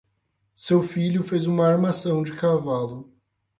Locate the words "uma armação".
1.45-2.23